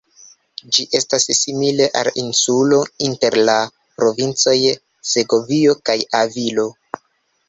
[0.75, 3.57] Ĝi estas simile al insulo, inter la
[3.99, 4.55] provincoj
[5.11, 6.65] Segovio kaj Avilo.